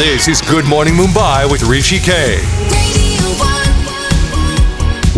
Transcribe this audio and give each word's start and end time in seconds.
This 0.00 0.28
is 0.28 0.40
Good 0.40 0.66
Morning 0.66 0.94
Mumbai 0.94 1.50
with 1.50 1.62
Rishi 1.64 1.98
K. 1.98 2.79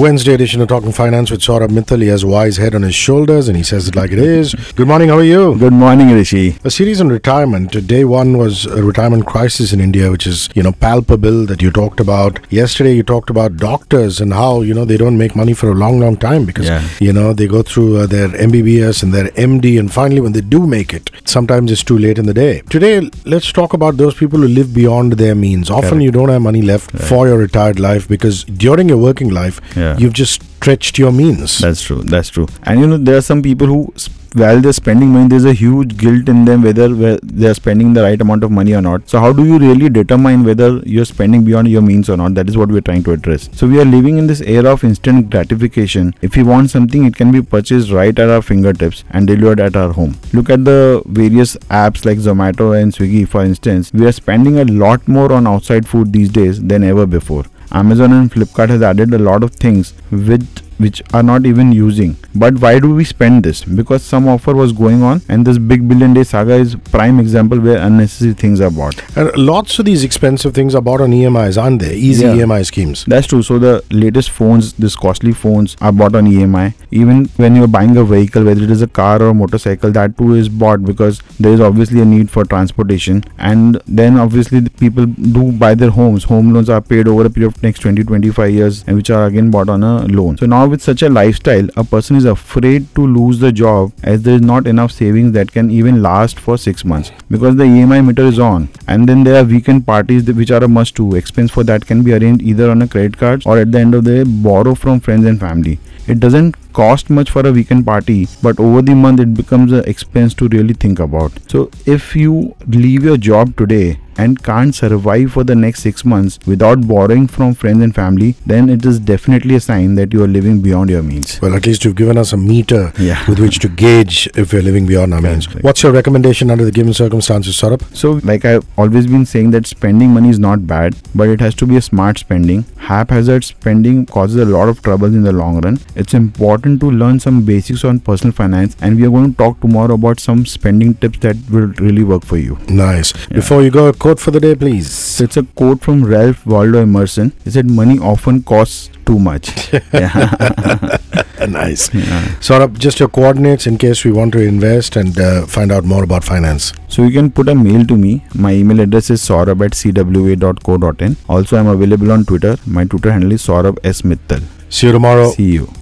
Radio 0.02 0.10
1. 0.10 0.12
Wednesday 0.12 0.34
edition 0.34 0.60
of 0.60 0.68
Talking 0.68 0.92
Finance 0.92 1.31
with 1.31 1.41
Saurabh 1.41 1.68
Mittal. 1.70 2.02
He 2.02 2.08
has 2.08 2.25
wise 2.25 2.56
head 2.56 2.75
on 2.75 2.83
his 2.83 2.94
shoulders 2.94 3.49
and 3.49 3.56
he 3.56 3.62
says 3.62 3.86
it 3.88 3.94
like 3.97 4.10
it 4.10 4.18
is. 4.18 4.54
Good 4.75 4.88
morning, 4.88 5.08
how 5.10 5.18
are 5.18 5.22
you? 5.25 5.56
Good 5.58 5.72
morning, 5.72 6.10
Rishi. 6.10 6.58
A 6.65 6.70
series 6.70 7.00
on 7.00 7.08
retirement. 7.08 7.86
Day 7.86 8.04
one 8.04 8.36
was 8.36 8.66
a 8.66 8.82
retirement 8.82 9.27
crisis 9.27 9.73
in 9.73 9.80
India, 9.80 10.10
which 10.10 10.27
is, 10.27 10.48
you 10.54 10.62
know, 10.64 10.73
palpable 10.73 11.46
that 11.46 11.62
you 11.62 11.70
talked 11.70 12.00
about. 12.00 12.41
Yesterday 12.50 12.95
you 12.96 13.02
talked 13.04 13.30
about 13.30 13.56
doctors 13.56 14.20
and 14.20 14.32
how, 14.32 14.60
you 14.62 14.74
know, 14.74 14.84
they 14.84 14.96
don't 14.96 15.16
make 15.18 15.34
money 15.36 15.54
for 15.54 15.70
a 15.70 15.74
long, 15.74 16.00
long 16.00 16.16
time 16.16 16.45
because, 16.45 16.66
Yeah. 16.66 16.82
you 17.00 17.12
know, 17.12 17.32
they 17.32 17.46
go 17.46 17.62
through 17.62 17.96
uh, 17.98 18.06
their 18.06 18.28
MBBS 18.28 19.02
and 19.02 19.14
their 19.14 19.30
MD 19.37 19.78
and 19.78 19.92
finally 19.92 20.20
when 20.20 20.32
they 20.32 20.41
do 20.42 20.66
make 20.66 20.92
it, 20.92 21.10
sometimes 21.24 21.70
it's 21.70 21.84
too 21.84 21.96
late 21.98 22.19
in 22.19 22.27
the 22.27 22.34
day. 22.34 22.62
Today, 22.70 23.09
let's 23.24 23.52
talk 23.52 23.73
about 23.73 23.96
those 23.96 24.14
people 24.14 24.41
who 24.41 24.48
live 24.48 24.74
beyond 24.74 25.12
their 25.14 25.34
means. 25.37 25.70
Often 25.70 25.88
Correct. 25.91 26.02
you 26.02 26.10
don't 26.10 26.28
have 26.28 26.42
money 26.42 26.60
left 26.62 26.91
for 26.98 27.28
your 27.28 27.38
retired 27.38 27.78
life 27.80 28.09
because 28.09 28.45
during 28.45 28.88
your 28.88 28.98
working 28.98 29.30
life, 29.30 29.60
Yeah. 29.77 29.91
You've 29.98 30.12
just 30.12 30.42
stretched 30.56 30.98
your 30.98 31.12
means. 31.12 31.59
That's 31.59 31.82
true. 31.82 32.02
That's 32.02 32.28
true. 32.28 32.46
And 32.64 32.80
you 32.80 32.87
know, 32.87 32.96
there 32.98 33.16
are 33.16 33.23
some 33.23 33.42
people 33.42 33.66
who, 33.66 33.92
while 34.34 34.60
they're 34.60 34.73
spending 34.73 35.10
money, 35.10 35.28
there's 35.28 35.45
a 35.45 35.52
huge 35.52 35.96
guilt 35.96 36.28
in 36.28 36.45
them 36.45 36.62
whether 36.62 37.18
they're 37.23 37.55
spending 37.55 37.92
the 37.92 38.02
right 38.02 38.20
amount 38.20 38.45
of 38.45 38.51
money 38.51 38.73
or 38.74 38.80
not. 38.80 39.09
So, 39.09 39.18
how 39.20 39.32
do 39.32 39.45
you 39.45 39.59
really 39.59 39.88
determine 39.91 40.45
whether 40.45 40.78
you're 40.87 41.05
spending 41.05 41.45
beyond 41.45 41.68
your 41.68 41.82
means 41.82 42.09
or 42.09 42.16
not? 42.16 42.34
That 42.34 42.48
is 42.48 42.56
what 42.56 42.70
we're 42.70 42.80
trying 42.80 43.02
to 43.05 43.12
address. 43.12 43.51
So, 43.52 43.66
we 43.66 43.80
are 43.80 43.84
living 43.84 44.18
in 44.18 44.27
this 44.27 44.41
era 44.41 44.70
of 44.73 44.84
instant 44.84 45.30
gratification. 45.30 46.15
If 46.23 46.37
we 46.37 46.45
want 46.45 46.70
something, 46.70 47.04
it 47.04 47.16
can 47.16 47.32
be 47.32 47.43
purchased 47.43 47.90
right 47.90 48.16
at 48.18 48.30
our 48.30 48.40
fingertips 48.40 49.04
and 49.10 49.27
delivered 49.27 49.60
at 49.60 49.77
our 49.77 49.93
home. 49.93 50.16
Look 50.32 50.48
at 50.48 50.65
the 50.65 51.02
various 51.06 51.56
apps 51.70 52.04
like 52.04 52.18
Zomato 52.18 52.80
and 52.80 52.93
Swiggy, 52.93 53.29
for 53.29 53.45
instance. 53.45 53.93
We 53.93 54.06
are 54.06 54.12
spending 54.12 54.60
a 54.60 54.65
lot 54.65 55.06
more 55.09 55.32
on 55.32 55.46
outside 55.46 55.87
food 55.87 56.12
these 56.12 56.30
days 56.30 56.63
than 56.63 56.85
ever 56.85 57.04
before. 57.07 57.45
Amazon 57.71 58.13
and 58.13 58.30
Flipkart 58.30 58.68
has 58.71 58.82
added 58.82 59.15
a 59.15 59.18
lot 59.18 59.43
of 59.43 59.52
things 59.55 59.95
which 60.10 60.43
which 60.83 61.02
are 61.15 61.23
not 61.23 61.47
even 61.47 61.73
using. 61.73 62.16
But 62.35 62.59
why 62.61 62.79
do 62.79 62.95
we 62.95 63.05
spend 63.05 63.45
this? 63.45 63.65
Because 63.65 64.03
some 64.03 64.29
offer 64.29 64.55
was 64.55 64.73
going 64.73 65.03
on, 65.03 65.23
and 65.29 65.47
this 65.47 65.59
big 65.59 65.89
billion 65.89 66.15
day 66.15 66.25
saga 66.25 66.55
is 66.55 66.75
prime 66.91 67.21
example 67.21 67.61
where 67.61 67.79
unnecessary 67.79 68.35
things 68.35 68.61
are 68.61 68.71
bought. 68.71 69.03
And 69.17 69.37
lots 69.37 69.79
of 69.79 69.85
these 69.85 70.05
expensive 70.05 70.55
things 70.55 70.75
are 70.75 70.83
bought 70.83 71.01
on 71.01 71.11
EMIs, 71.13 71.61
aren't 71.63 71.81
they? 71.81 71.95
Easy 71.95 72.25
Yeah. 72.25 72.35
EMI 72.37 72.63
schemes. 72.65 73.05
That's 73.07 73.27
true. 73.27 73.43
So 73.43 73.59
the 73.59 73.85
latest 73.91 74.31
phones, 74.31 74.73
these 74.75 74.97
costly 74.97 75.33
phones, 75.33 75.77
are 75.81 75.93
bought 75.93 76.15
on 76.15 76.27
EMI. 76.27 76.75
Even 76.91 77.25
when 77.37 77.57
you're 77.57 77.67
buying 77.69 77.97
a 77.97 78.05
vehicle, 78.05 78.45
whether 78.45 78.63
it 78.63 78.71
is 78.71 78.83
a 78.83 78.87
car 78.87 79.23
or 79.23 79.29
a 79.29 79.35
motorcycle, 79.35 79.91
that 79.93 80.17
too 80.19 80.35
is 80.35 80.49
bought 80.49 80.85
because 80.85 81.23
there 81.39 81.53
is 81.53 81.61
obviously 81.61 82.01
a 82.01 82.05
need 82.05 82.31
for 82.31 82.45
transportation. 82.45 83.23
And 83.39 83.81
then 83.87 84.19
obviously 84.19 84.61
the 84.61 84.71
people 84.71 85.07
do 85.07 85.53
buy 85.53 85.75
their 85.75 85.91
homes. 85.91 86.25
Home 86.25 86.53
loans 86.53 86.69
are 86.69 86.81
paid 86.81 87.09
over 87.09 87.27
a 87.27 87.31
period 87.31 87.55
of 87.55 87.63
next 87.63 87.81
20, 87.81 88.05
25 88.05 88.51
years, 88.51 88.85
and 88.87 88.97
which 88.97 89.11
are 89.11 89.27
again 89.27 89.51
bought 89.51 89.69
on 89.69 89.83
a 89.83 90.07
loan. 90.07 90.39
So 90.39 90.47
now 90.47 90.67
with 90.73 90.83
such 90.83 91.03
a 91.03 91.09
lifestyle, 91.11 91.69
a 91.77 91.84
person 91.84 92.17
is 92.17 92.25
afraid 92.25 92.87
to 92.95 93.06
lose 93.06 93.39
the 93.41 93.53
job 93.53 93.92
as 94.03 94.23
there 94.23 94.37
is 94.37 94.41
not 94.41 94.67
enough 94.67 94.91
savings 94.91 95.33
that 95.33 95.53
can 95.53 95.70
even 95.70 96.01
last 96.03 96.41
for 96.41 96.56
six 96.56 96.84
months 96.92 97.12
because 97.31 97.56
the 97.56 97.64
EMI 97.64 97.98
meter 98.06 98.23
is 98.23 98.39
on. 98.39 98.69
And 98.89 99.06
then 99.06 99.23
there 99.23 99.37
are 99.41 99.45
weekend 99.45 99.87
parties 99.87 100.33
which 100.33 100.51
are 100.51 100.64
a 100.64 100.69
must 100.69 100.95
do. 100.95 101.14
Expense 101.14 101.51
for 101.51 101.62
that 101.64 101.84
can 101.84 102.03
be 102.03 102.14
arranged 102.14 102.42
either 102.42 102.70
on 102.70 102.81
a 102.81 102.89
credit 102.89 103.19
card 103.19 103.42
or 103.45 103.59
at 103.59 103.70
the 103.70 103.81
end 103.81 103.95
of 103.95 104.05
the 104.05 104.25
day 104.25 104.31
borrow 104.48 104.75
from 104.75 105.01
friends 105.01 105.27
and 105.27 105.39
family. 105.39 105.79
It 106.09 106.20
doesn't 106.20 106.56
cost 106.73 107.11
much 107.11 107.31
for 107.31 107.47
a 107.47 107.53
weekend 107.53 107.87
party, 107.87 108.28
but 108.42 108.59
over 108.61 108.83
the 108.83 108.95
month 108.95 109.20
it 109.20 109.34
becomes 109.34 109.73
an 109.73 109.84
expense 109.87 110.34
to 110.34 110.48
really 110.48 110.75
think 110.75 110.98
about. 110.98 111.33
So 111.48 111.70
if 111.87 112.14
you 112.17 112.55
leave 112.67 113.05
your 113.05 113.17
job 113.17 113.56
today 113.56 113.98
and 114.19 114.42
can't 114.42 114.75
survive 114.75 115.33
for 115.33 115.42
the 115.42 115.55
next 115.55 115.81
six 115.83 116.05
months 116.05 116.39
without 116.47 116.87
borrowing 116.87 117.27
from 117.27 117.55
friends 117.55 117.83
and 117.83 117.95
family, 117.95 118.34
then 118.45 118.69
it 118.69 118.84
is 118.84 118.98
definitely 119.01 119.55
a 119.55 119.61
sign 119.61 119.95
that 119.95 120.12
you 120.12 120.23
are 120.23 120.29
living 120.29 120.61
beyond 120.61 120.91
your 120.91 121.02
means. 121.02 121.41
Well, 121.41 121.55
at 121.55 121.64
least 121.67 121.85
you've 121.86 121.97
given 121.97 122.19
us 122.19 122.33
a 122.35 122.36
meter 122.36 122.92
Yeah. 122.98 123.24
with 123.27 123.39
which 123.39 123.58
to 123.61 123.68
gauge 123.68 124.29
if 124.35 124.52
we're 124.52 124.61
living 124.63 124.85
beyond 124.86 125.14
our 125.14 125.23
means. 125.23 125.47
Correct. 125.47 125.64
What's 125.64 125.83
your 125.83 125.92
recommendation 125.92 126.51
under 126.51 126.63
the 126.64 126.70
given 126.70 126.92
circumstances, 126.92 127.57
Saurabh? 127.57 127.83
So, 127.97 128.20
like 128.22 128.44
I've 128.44 128.66
always 128.76 129.06
been 129.06 129.24
saying, 129.24 129.50
that 129.52 129.66
spending 129.66 130.10
money 130.10 130.28
is 130.28 130.38
not 130.38 130.66
bad, 130.66 130.94
but 131.14 131.28
it 131.30 131.41
has 131.41 131.54
to 131.56 131.66
be 131.66 131.76
a 131.76 131.82
smart 131.82 132.18
spending. 132.18 132.66
Haphazard 132.76 133.44
spending 133.44 134.04
causes 134.04 134.36
a 134.36 134.44
lot 134.44 134.68
of 134.68 134.82
troubles 134.82 135.14
in 135.14 135.22
the 135.22 135.32
long 135.32 135.60
run. 135.62 135.78
It's 135.97 136.12
important 136.12 136.61
to 136.62 136.90
learn 136.90 137.20
some 137.20 137.44
basics 137.44 137.84
on 137.84 138.00
personal 138.00 138.32
finance, 138.32 138.76
and 138.80 138.96
we 138.96 139.04
are 139.06 139.10
going 139.10 139.30
to 139.32 139.36
talk 139.36 139.60
tomorrow 139.60 139.94
about 139.94 140.20
some 140.20 140.46
spending 140.46 140.94
tips 140.94 141.18
that 141.20 141.36
will 141.50 141.68
really 141.86 142.04
work 142.04 142.24
for 142.24 142.36
you. 142.38 142.58
Nice. 142.68 143.12
Yeah. 143.28 143.36
Before 143.36 143.62
you 143.62 143.70
go, 143.70 143.86
a 143.86 143.92
quote 143.92 144.20
for 144.20 144.30
the 144.30 144.40
day, 144.40 144.54
please. 144.54 145.20
It's 145.20 145.36
a 145.36 145.42
quote 145.42 145.80
from 145.82 146.04
Ralph 146.04 146.46
Waldo 146.46 146.80
Emerson. 146.80 147.32
He 147.44 147.50
said, 147.50 147.70
Money 147.70 147.98
often 147.98 148.42
costs 148.42 148.90
too 149.06 149.18
much. 149.18 149.72
yeah. 149.92 150.98
nice. 151.48 151.92
Yeah. 151.94 152.24
Saurabh, 152.48 152.78
just 152.78 153.00
your 153.00 153.08
coordinates 153.08 153.66
in 153.66 153.78
case 153.78 154.04
we 154.04 154.12
want 154.12 154.32
to 154.32 154.40
invest 154.40 154.96
and 154.96 155.18
uh, 155.18 155.46
find 155.46 155.72
out 155.72 155.84
more 155.84 156.04
about 156.04 156.24
finance. 156.24 156.72
So 156.88 157.02
you 157.02 157.10
can 157.10 157.30
put 157.30 157.48
a 157.48 157.54
mail 157.54 157.84
to 157.86 157.96
me. 157.96 158.24
My 158.34 158.52
email 158.52 158.80
address 158.80 159.10
is 159.10 159.20
saurabh 159.22 159.64
at 159.64 159.72
cwa.co.in. 159.72 161.16
Also, 161.28 161.56
I'm 161.56 161.66
available 161.66 162.12
on 162.12 162.24
Twitter. 162.24 162.56
My 162.66 162.84
Twitter 162.84 163.12
handle 163.12 163.32
is 163.32 163.42
saurabh 163.42 163.78
s 163.82 164.02
mittal. 164.02 164.42
See 164.68 164.86
you 164.86 164.92
tomorrow. 164.92 165.30
See 165.30 165.52
you. 165.52 165.72